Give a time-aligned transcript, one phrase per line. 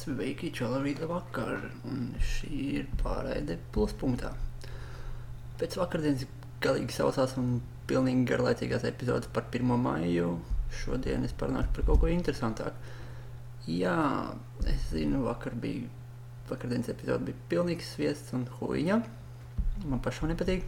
[0.00, 4.30] Sveiki, čalavīta vakar, un šī ir pārēde pluspunktā.
[5.60, 6.22] Pēc vakardienas
[6.64, 7.58] galīgi sausās un
[7.90, 9.74] pilnīgi garlaicīgās epizodes par 1.
[9.82, 10.30] maiju,
[10.72, 12.94] šodien es parunāšu par kaut ko interesantāku.
[13.68, 13.98] Jā,
[14.72, 15.90] es zinu, vakar bija,
[16.48, 18.96] vakardienas epizode bija pilnīgs sviests un huīņa,
[19.84, 20.64] man pašam nepatīk,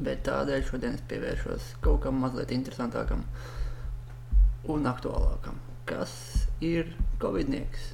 [0.00, 3.28] bet tādēļ šodien es pievēršos kaut kam mazliet interesantākam
[4.72, 5.60] un aktuālākam,
[5.92, 6.16] kas
[6.64, 7.92] ir Covidnieks.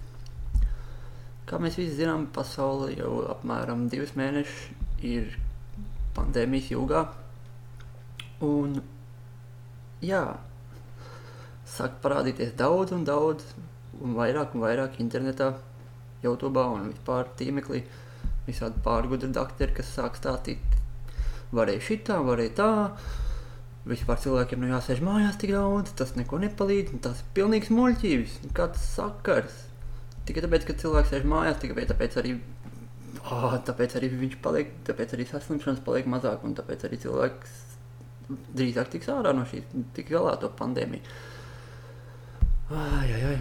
[1.48, 5.34] Kā mēs visi zinām, pasaule jau apmēram divus mēnešus ir
[6.16, 7.02] pandēmijas jūgā.
[8.46, 8.78] Un
[10.02, 10.22] jā,
[11.68, 13.44] sāk parādīties daudz un daudz,
[14.02, 15.52] un vairāk un vairāk internetā,
[16.22, 17.82] YouTube un vispār tīmeklī.
[18.46, 20.78] Visādi pārgudri doktori, kas sāk stāstīt,
[21.54, 22.70] varēja šitā, varēja tā.
[23.86, 28.84] Vispār cilvēkiem nu jāsēž mājās tik daudz, tas neko nepalīdz, tas ir pilnīgs muļķības, kāds
[28.94, 29.56] sakars.
[30.26, 32.36] Tikai tāpēc, ka cilvēks sēž mājās, tikai tāpēc arī,
[33.24, 37.58] oh, tāpēc arī viņš paliek, tāpēc arī saslimšanas paliek mazāk, un tāpēc arī cilvēks
[38.54, 41.02] drīzāk tiks ārā no šīs, tik galā to pandēmiju.
[42.72, 43.38] Ai, ai, ai.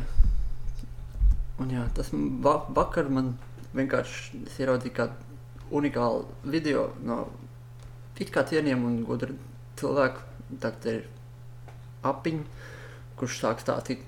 [1.61, 2.09] Un jā, tas
[2.43, 3.35] va vakar man
[3.77, 5.29] vienkārši es ieraudzīju kādu
[5.77, 7.21] unikālu video no
[8.21, 9.33] it kā cienījama un gudra
[9.81, 10.27] cilvēka.
[10.61, 11.05] Tagad ir
[12.05, 12.43] apiņa,
[13.17, 14.03] kurš sāk stāstīt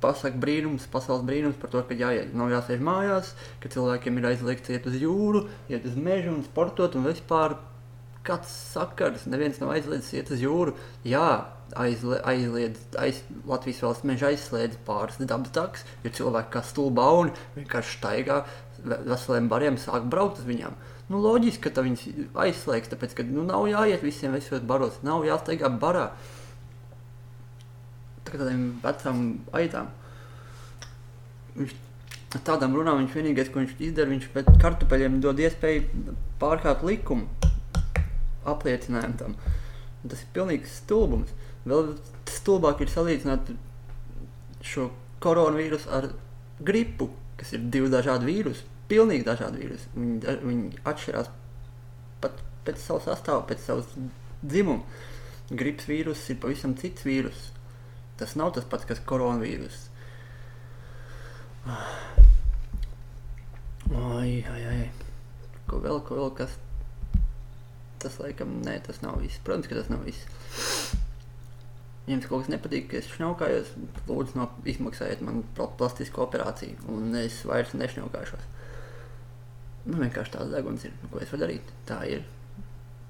[0.00, 4.72] pasaka brīnums, pasaules brīnums par to, ka jāiet, nav jāsēž mājās, ka cilvēkiem ir aizliegts
[4.72, 7.58] iet uz jūru, iet uz mežu un sportot un vispār
[8.26, 10.74] kāds sakars, neviens nav aizliedzis iet uz jūru.
[11.08, 11.28] Jā,
[11.80, 17.96] aizle, aizliedz, aiz, Latvijas valsts meža aizslēdz pāris dabas taks, jo cilvēki kā stulbauni vienkārši
[17.96, 18.42] staigā
[18.84, 20.76] veseliem bariem sāk braukt uz viņām.
[21.10, 22.04] Nu, loģiski, ka viņas
[22.44, 26.10] aizslēgs, tāpēc, ka nu, nav jāiet visiem visos baros, nav jāsteigā barā.
[28.30, 29.22] Tā kā tādiem vecām
[29.58, 29.90] aitām.
[31.56, 31.74] Viņš
[32.46, 37.26] tādām runām viņš vienīgais, ko viņš izdara, viņš pēc kartupeļiem dod iespēju pārkāpt likumu
[38.48, 39.34] apliecinājumu tam.
[40.00, 41.34] Un tas ir pilnīgs stulbums.
[41.66, 41.96] Vēl
[42.30, 43.50] stulbāk ir salīdzināt
[44.64, 44.88] šo
[45.20, 46.12] koronavīrusu ar
[46.64, 47.10] gripu,
[47.40, 49.88] kas ir divi dažādi vīrusi pilnīgi dažādi vīrusi.
[49.94, 51.30] Viņi, viņi atšķirās
[52.22, 53.88] pat pēc savas sastāvā, pēc savas
[54.42, 54.84] dzimuma.
[55.50, 57.50] Gripas vīruss ir pavisam cits vīruss.
[58.20, 59.88] Tas nav tas pats, kas koronavīruss.
[63.90, 64.82] Ai, ai, ai.
[65.70, 66.56] Ko vēl, ko vēl, kas?
[68.00, 69.40] Tas laikam, nē, tas nav viss.
[69.44, 70.26] Protams, ka tas nav viss.
[72.10, 73.74] Jums kaut kas nepatīk, ka es šņaukājos,
[74.08, 78.48] lūdzu, no, izmaksājiet man plastisku operāciju, un es vairs nešņaukāšos.
[79.84, 81.72] Man nu, vienkārši tāds deguns ir, ko es varu darīt.
[81.88, 82.26] Tā ir.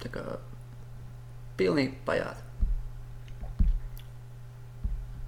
[0.03, 0.25] Tā kā
[1.59, 2.50] pilnīgi pajāta.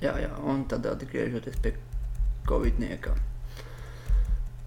[0.02, 1.76] Jā, jā, un tad atgriežoties pie
[2.48, 3.14] Covidnieka.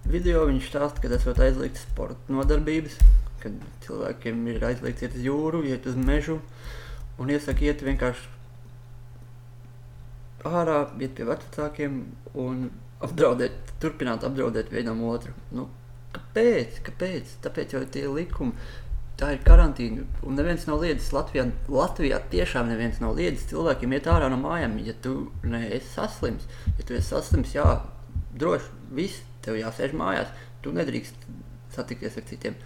[0.08, 2.96] Video viņš stāsta, ka esot aizliegts sporta nodarbības,
[3.42, 6.38] kad cilvēkiem ir aizliegts iet uz jūru, iet uz mežu,
[7.20, 8.32] un iesaka iet vienkārši
[10.46, 11.98] ārā, iet pie vecākiem
[12.38, 12.68] un
[13.04, 15.34] apdraudēt, turpināt apdraudēt vienam otru.
[15.52, 15.68] Nu,
[16.16, 16.80] Kāpēc?
[16.86, 17.36] Kāpēc?
[17.44, 18.54] Tāpēc jau tie likumi.
[19.16, 20.04] Tā ir karantīna.
[20.28, 21.46] Un neviens nav liedzis Latvijā.
[21.72, 24.76] Latvijā tiešām neviens nav liedzis cilvēkiem iet ārā no mājām.
[24.84, 26.44] Ja tu neesi saslims,
[26.76, 27.64] ja tu esi saslims, jā,
[28.36, 28.68] droši
[28.98, 30.34] viss tev jāsēž mājās.
[30.60, 31.24] Tu nedrīkst
[31.72, 32.60] satikties ar citiem.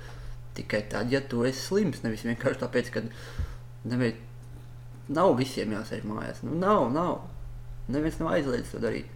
[0.58, 3.04] Tikai tad, ja tu esi slims, nevis vienkārši tāpēc, ka
[3.86, 4.18] nevien,
[5.06, 6.42] nav visiem jāsēž mājās.
[6.42, 7.20] Nu, nav, nav.
[7.90, 9.06] Neviens nav aizliedzis to darīt.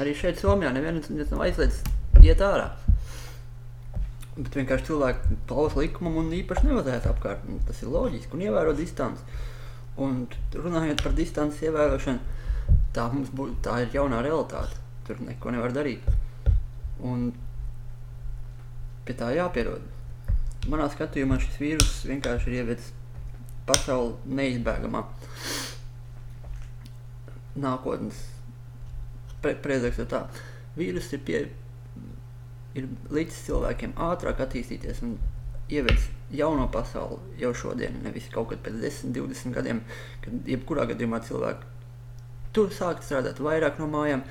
[0.00, 1.80] Arī šeit, Somijā, neviens nav aizliedzis
[2.20, 2.68] iet ārā.
[4.36, 7.44] Bet vienkārši cilvēki klausa likumam un īpaši nevazēs apkārt.
[7.68, 9.40] Tas ir loģiski un ievēro distanci.
[10.00, 10.22] Un
[10.56, 12.38] runājot par distances ievērošanu,
[12.96, 14.80] tā būs, tā ir jaunā realitāte.
[15.04, 16.06] Tur neko nevar darīt.
[17.04, 17.28] Un
[19.04, 19.84] pie tā jāpierod.
[20.70, 22.92] Manā skatījumā šis vīrus vienkārši ir ievedis
[23.66, 25.02] pasauli neizbēgamā
[27.62, 28.20] nākotnes.
[29.42, 30.22] Pre, tā
[30.78, 31.40] vīrus ir pie,
[32.78, 35.16] ir līdz cilvēkiem ātrāk attīstīties un
[35.72, 39.82] ievies jauno pasauli jau šodien, nevis kaut kad pēc 10, 20 gadiem,
[40.24, 41.70] kad jebkurā gadījumā cilvēki
[42.56, 44.24] tur sākt strādāt vairāk no mājām,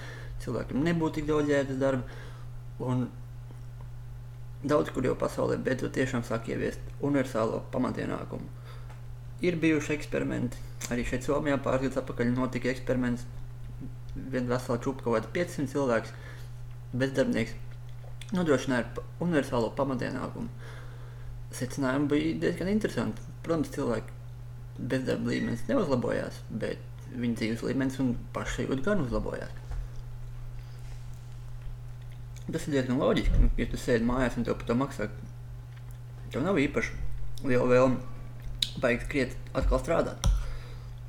[0.43, 2.19] cilvēkiem nebūtu tik daudz jēgas darba.
[2.81, 3.07] Un
[4.65, 8.49] daudz kur jau pasaulē beidzot tiešām sāk ieviest universālo pamatienākumu.
[9.41, 10.57] Ir bijuši eksperimenti,
[10.93, 13.25] arī šeit Somijā pāris gadus atpakaļ notika eksperiments.
[14.13, 16.13] Viena vesela čūpa kaut kāds 500 cilvēks,
[16.93, 17.55] bezdarbnieks
[18.35, 20.49] nodrošināja universālo pamatienākumu.
[21.55, 23.23] Secinājumi bija diezgan interesanti.
[23.43, 24.19] Protams, cilvēki
[24.79, 26.79] bezdarba līmenis neuzlabojās, bet
[27.11, 29.57] viņa dzīves līmenis un pašsajūta gan uzlabojās.
[32.51, 35.07] Tas ir diezgan loģiski, nu, ja tu sēdi mājās un tev par to maksā.
[36.31, 36.95] Tev nav īpaši
[37.47, 40.27] liela vēlme baigt kriet atkal strādāt.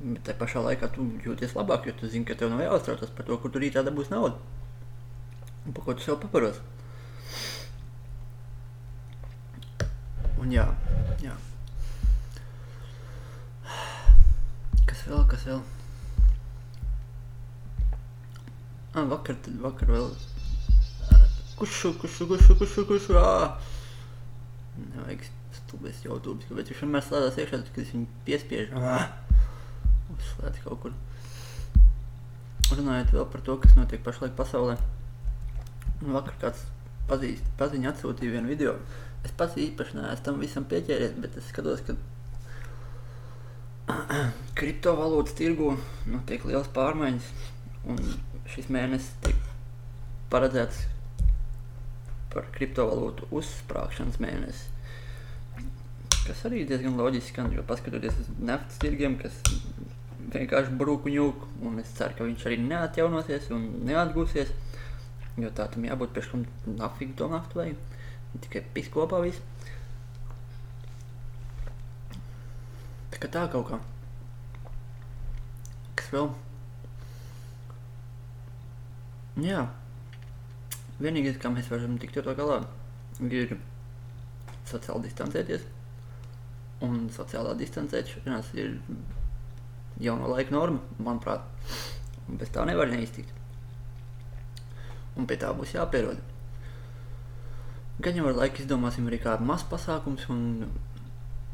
[0.03, 3.27] Bet tajā pašā laikā tu jūties labāk, jo tu zini, ka tev nav jāuztraucas par
[3.27, 4.39] to, kur tu rītā dabūs naudu.
[5.63, 6.59] Un par ko tu sev paparos.
[10.43, 10.63] Un jā,
[11.23, 11.33] jā.
[14.89, 15.61] Kas vēl, kas vēl?
[18.91, 20.09] Ah, vakar, tad vakar vēl.
[21.61, 23.53] Kušu, kušu, kušu, kušu, kušu, ā!
[24.81, 25.23] Nevajag
[25.61, 28.83] stulbēs YouTube, kāpēc viņš vienmēr slēdzās iekšā, kad es viņu piespiežu.
[28.83, 28.97] Ā!
[30.17, 30.99] Uzslēdz kaut kur.
[32.73, 34.75] Runājot vēl par to, kas notiek pašlaik pasaulē.
[36.03, 36.67] Un vakar kāds
[37.07, 38.75] pazīst, paziņa atsūtīja vienu video.
[39.23, 41.95] Es pats īpaši neesmu tam visam pieķēries, bet es skatos, ka
[44.59, 45.73] kriptovalūtas tirgu
[46.11, 47.31] notiek liels pārmaiņas.
[47.91, 47.99] Un
[48.53, 49.39] šis mēnesis tiek
[50.31, 50.85] paredzēts
[52.33, 54.69] par kriptovalūtu uzsprāgšanas mēnesi.
[56.23, 59.35] Kas arī diezgan loģiski skan, jo paskatoties uz naftas tirgiem, kas
[60.33, 64.53] vienkārši brūku ņūk, un es ceru, ka viņš arī neatjaunosies un neatgūsies,
[65.43, 66.45] jo tā tam jābūt pēc kam
[66.79, 67.92] nafīgi to naftu vajag,
[68.41, 69.41] tikai pis kopā viss.
[73.13, 73.79] Tā kā tā kaut kā.
[75.99, 76.31] Kas vēl?
[79.43, 79.67] Jā.
[81.01, 82.59] Vienīgais, kā mēs varam tikt ar to galā,
[83.29, 83.55] ir
[84.69, 85.69] sociāli distancēties.
[86.83, 88.75] Un sociālā distancēšanās ir
[90.03, 91.45] jauno laiku norma, manuprāt.
[92.27, 93.33] Un bez tā nevar neiztikt.
[95.17, 96.32] Un pie tā būs jāpierod.
[98.01, 100.65] Gan jau ar laiku izdomāsim arī kādu masu pasākums un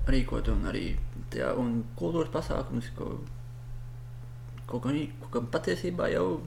[0.08, 0.86] rīkot un arī
[1.34, 3.10] tajā, un kultūras pasākums, ko,
[4.70, 4.94] ko, ko,
[5.34, 6.40] ko patiesībā jau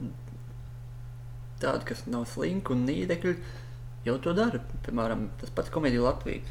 [1.61, 3.35] tādi, kas nav slinki un nīdekļi,
[4.07, 4.59] jau to dara.
[4.87, 6.41] Piemēram, tas pats komēdija Latvija.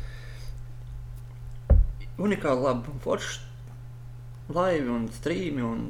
[2.22, 5.86] Unikāli labi forši laivi un strīmi un,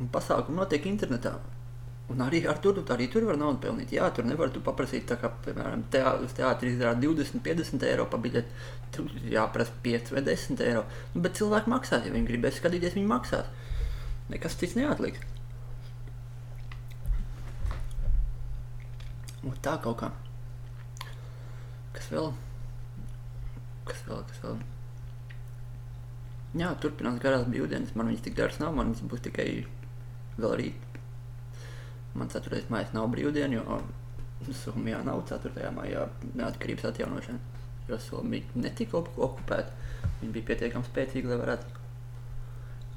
[0.00, 1.36] un pasākumi notiek internetā.
[2.12, 3.94] Un arī ar tur, arī tur var naudu pelnīt.
[3.96, 8.20] Jā, tur nevar tu paprasīt, kā, piemēram, teā, uz teātri izrāda 20, 50 eiro pa
[8.20, 8.66] biļeti.
[8.92, 10.82] Tur jāprasa 5 vai 10 eiro.
[11.14, 13.48] Nu, bet cilvēki maksās, ja viņi gribēs skatīties, viņi maksās.
[14.28, 15.24] Nekas cits neatliks.
[19.44, 20.12] Un tā kaut kā.
[21.96, 22.32] Kas vēl?
[23.88, 24.62] Kas vēl, kas vēl?
[26.60, 27.96] Jā, turpinās garās brīvdienas.
[27.96, 29.48] Man viņas tik garas nav, man viņas būs tikai
[30.36, 30.83] vēl rīt.
[32.14, 32.62] Man 4.
[32.70, 33.80] maijā nav brīvdiena, jo
[34.54, 35.70] Somijā nav 4.
[35.74, 36.04] maijā
[36.38, 37.38] neatkarības atjaunošana.
[37.88, 39.72] Jo Somija netika okupēta.
[40.20, 41.80] Viņi bija pietiekami spēcīgi, lai varētu.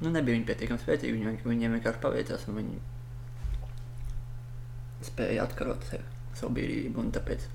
[0.03, 2.77] Nu, nebija viņi pietiekami spēcīgi, viņi, viņiem vienkārši paveicās un viņi
[5.07, 6.05] spēja atkarot sevi,
[6.37, 7.05] savu brīvību.
[7.17, 7.47] Tāpēc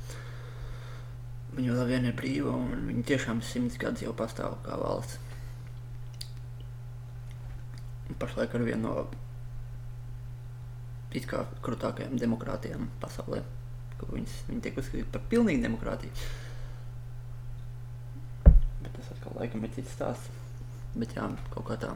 [1.57, 5.21] viņi vēl vien ir brīva un viņi tiešām simts gadus jau pastāv kā valsts.
[8.19, 9.22] Pašlaik ar vienu no
[11.19, 13.43] it kā krutākajām demokrātijām pasaulē.
[14.03, 16.13] Viņas, viņi tiek uzskatīti par pilnīgu demokrātiju.
[18.83, 20.41] Bet tas atkal laikam ir cits stāsts.
[20.99, 21.93] Bet jā, kaut kā tā.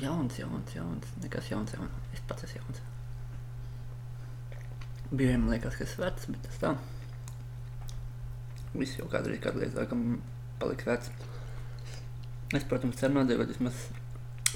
[0.00, 1.12] Jauns, jauns, jauns.
[1.22, 2.08] Nekas jauns, jauns.
[2.14, 2.80] Es pats esmu jauns.
[5.10, 6.74] Bija man liekas, ka es vecs, bet tas tā.
[8.74, 10.22] Viss jau kādreiz, kādreiz laikam
[10.60, 11.12] paliks vecs.
[12.56, 13.86] Es, protams, ceru nodzīvot vismaz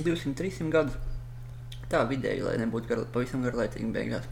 [0.00, 0.98] 200-300 gadus.
[1.92, 4.28] Tā vidēji, lai nebūtu gar, pavisam garlaicīgi beigās.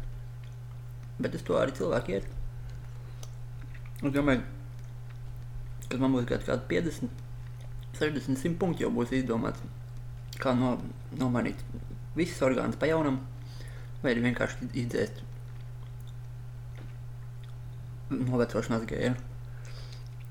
[1.20, 2.28] Bet uz to arī cilvēki iet.
[4.00, 4.44] Es domāju,
[5.90, 7.10] kad man būs kaut kādi 50,
[7.98, 9.60] 60, 100 punkti jau būs izdomāts,
[10.40, 10.78] kā no,
[11.20, 11.60] nomainīt
[12.16, 13.20] visas orgānas pa jaunam,
[14.00, 15.20] vai arī vienkārši izdzēst
[18.14, 19.18] novecošanās gēlu.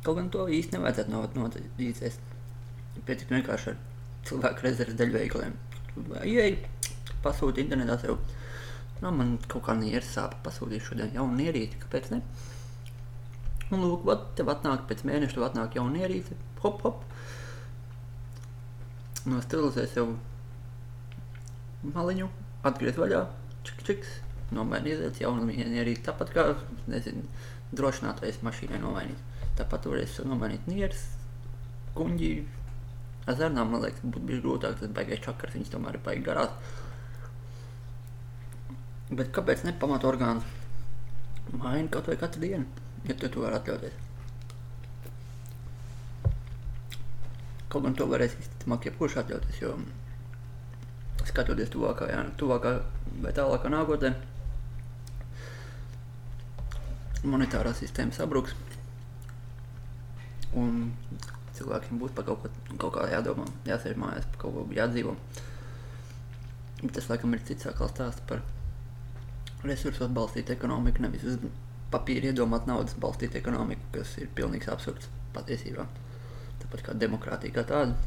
[0.03, 2.25] Kaut gan to īsti nevajadzētu no, no, izdzēst.
[3.05, 3.77] Pietiktu vienkārši ar
[4.29, 5.55] cilvēku rezerves daļveikaliem.
[6.23, 6.55] Ieej,
[7.23, 8.19] pasūti internetā sev.
[8.99, 12.21] Nu, man kaut kā nieres sāp, pasūtīšu šodien jaunu ierīci, kāpēc ne?
[13.69, 17.03] Un lūk, vat, tev atnāk pēc mēneša, tev atnāk jauna ierīce, hop, hop.
[19.29, 20.15] Nostilizē sev
[21.93, 22.27] maliņu,
[22.67, 23.21] atgriez vaļā,
[23.67, 24.17] čik, čiks,
[24.55, 26.45] nomaini iziet jaunu ierīci, tāpat kā,
[26.91, 27.23] nezinu,
[27.75, 29.27] drošinātais mašīnai nomainīt.
[29.59, 31.05] Tāpat varēs nomainīt nieres,
[31.95, 32.31] kuņģi,
[33.29, 36.53] Azarnām, man liekas, būtu bijis grūtāk, tas baigais čakars, viņas tomēr ir baigi garās.
[39.09, 40.45] Bet kāpēc ne pamat orgāns?
[41.51, 42.65] Maini kaut vai katru dienu,
[43.09, 44.05] ja tu to vari atļauties.
[47.69, 49.75] Kaut gan to varēs visticamāk jebkurš atļauties, jo
[51.29, 52.75] skatoties tuvākā, jā, tuvākā
[53.21, 54.13] vai tālākā nākotnē
[57.29, 58.55] monetārā sistēma sabruks.
[60.57, 60.93] Un
[61.59, 65.15] cilvēkiem būs par kaut, ko, kaut kā jādomā, jāsēž mājās, par kaut ko jādzīvo.
[66.81, 68.43] Bet tas, laikam, ir cits atkal stāsts par
[69.67, 71.41] resursos balstītu ekonomiku, nevis uz
[71.91, 75.87] papīra iedomāt naudas balstītu ekonomiku, kas ir pilnīgs absurds patiesībā.
[76.63, 77.97] Tāpat kā demokrātija kā tāda,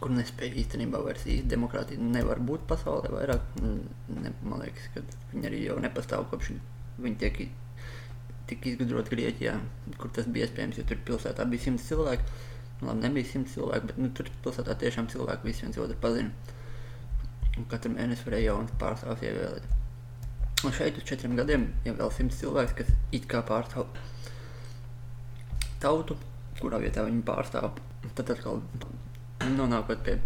[0.00, 3.48] kur nespēja īstenībā vairs īsti demokrātija nevar būt pasaulē vairāk.
[3.60, 6.54] Ne, man liekas, ka viņi arī jau nepastāv kopš
[7.00, 7.42] viņi tiek
[8.50, 9.56] tika izgudrot Grieķijā,
[10.00, 12.26] kur tas bija iespējams, jo tur pilsētā bija simts cilvēku.
[12.80, 16.56] Nu, labi, nebija simts cilvēku, bet nu, tur pilsētā tiešām cilvēki visi viens otru pazina.
[17.58, 19.76] Un katru mēnesi varēja jaunas pārstāvs ievēlēt.
[20.64, 23.86] Un šeit uz četriem gadiem ir vēl simts cilvēks, kas it kā pārstāv
[25.80, 26.16] tautu,
[26.60, 27.78] kurā vietā viņi pārstāv.
[28.16, 28.60] Tad atkal
[29.56, 30.18] nonākot pie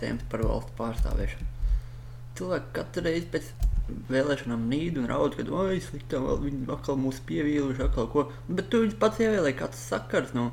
[0.00, 1.50] tēmas par valsts pārstāvēšanu.
[2.38, 3.52] Cilvēki katru reizi pēc
[4.10, 8.26] vēlēšanām nīd un raud, ka, oi, sliktā, viņi atkal mūs pievīluši, atkal ko.
[8.48, 10.48] Bet tu viņus pats ievēlēji, kāds sakars, nu,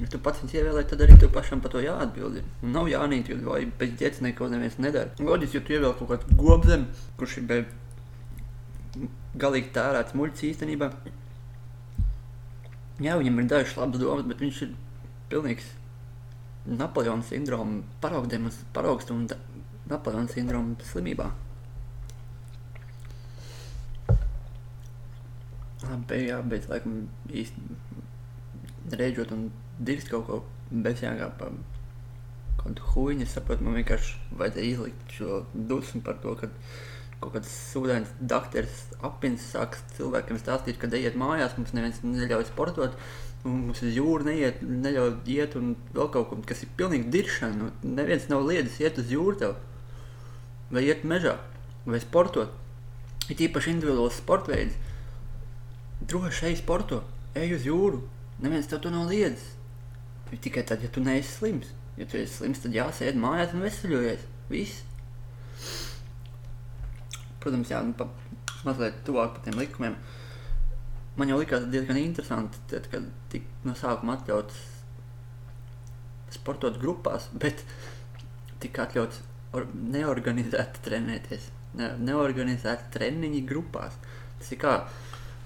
[0.00, 2.40] ja tu pats viņus ievēlēji, tad arī tu pašam par to jāatbild.
[2.64, 5.14] Un nav jānīt, jo vai pēc ģētas neko neviens nedara.
[5.20, 6.86] Loģiski, jo tu ievēl kaut kādu gobzem,
[7.20, 7.62] kurš ir be
[9.40, 10.90] galīgi tērēts muļķis īstenībā.
[13.00, 14.74] Jā, viņam ir dažas labas domas, bet viņš ir
[15.30, 15.68] pilnīgs
[16.70, 19.24] Napoleona sindroma paraugdēmas, paraugst un
[19.88, 21.30] Napoleona sindroma slimībā.
[26.10, 31.50] Beigās, bet laikam īsti reģot un dirst kaut ko bezjāgā pa
[32.60, 33.24] kaut kādu huīņu.
[33.24, 36.50] Es saprotu, man vienkārši vajadzēja izlikt šo dusmu par to, ka
[37.20, 42.96] kaut kāds sūdains dakteris apins sāks cilvēkiem stāstīt, ka ejiet mājās, mums neviens neļauj sportot.
[43.40, 47.56] Mums uz jūru neiet, neļauj iet, un vēl kaut ko, kas ir pilnīgi diršana.
[47.56, 49.54] Nu, neviens nav liedzis iet uz jūru tev,
[50.68, 51.38] vai iet mežā,
[51.86, 52.52] vai sportot.
[53.32, 54.76] Ir īpaši individuāls sporta veids
[56.00, 57.02] droši ej sporto,
[57.36, 58.02] ej uz jūru.
[58.40, 59.56] Neviens tev to nav liedzis.
[60.30, 61.72] Tikai tad, ja tu neesi slims.
[61.98, 64.22] Ja tu esi slims, tad jāsēd mājās un veseļojies.
[64.50, 64.84] Viss.
[67.42, 68.06] Protams, jā, nu, pa,
[68.66, 69.96] mazliet tuvāk par tiem likumiem.
[71.18, 74.60] Man jau likās diezgan interesanti, tad, kad tika no sākuma atļauts
[76.36, 77.64] sportot grupās, bet
[78.62, 79.24] tika atļauts
[79.74, 81.50] neorganizēti trenēties.
[81.78, 83.98] Ne, neorganizēti treniņi grupās.
[84.40, 84.74] Tas ir kā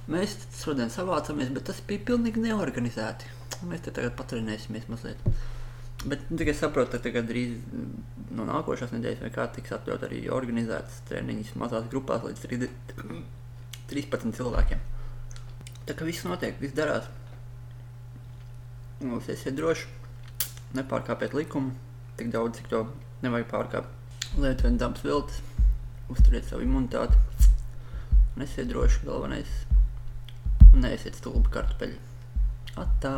[0.04, 3.30] Mēs šodien savācamies, bet tas bija pilnīgi neorganizēti.
[3.64, 5.23] Mēs te tagad patrenēsimies mazliet.
[6.04, 7.54] Bet nu, tikai saprotu, ka drīz
[8.37, 12.92] no nākošās nedēļas vai kā tiks atļaut arī organizētas treniņas mazās grupās līdz 30,
[13.94, 14.84] 13 cilvēkiem.
[15.88, 17.08] Tā kā viss notiek, viss darās.
[19.00, 19.88] Mums esiet droši,
[20.76, 21.73] nepārkāpiet likumu,
[22.20, 22.84] tik daudz, cik to
[23.25, 24.18] nevajag pārkāpt.
[24.37, 25.40] Lietojiet dabas viltus,
[26.12, 27.16] uzturiet savu imunitāti.
[28.37, 29.62] Nesiet droši, galvenais
[30.75, 31.99] Neesiet stulbi kartupeļi.
[32.83, 33.14] Atā!